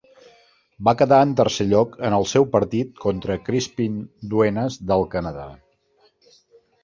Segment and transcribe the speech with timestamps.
[0.87, 3.99] Va quedar en tercer lloc en el seu partit contra Crispin
[4.31, 5.47] Duenas del Canadà.